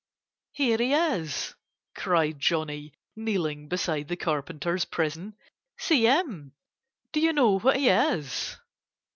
"Here 0.53 0.79
he 0.79 0.93
is!" 0.95 1.53
cried 1.93 2.39
Johnnie, 2.39 2.91
kneeling 3.15 3.67
beside 3.67 4.07
the 4.07 4.15
Carpenter's 4.17 4.83
prison. 4.83 5.35
"See 5.77 6.05
him! 6.07 6.53
Do 7.11 7.19
you 7.19 7.33
know 7.33 7.59
what 7.59 7.75
he 7.77 7.89
is?" 7.89 8.57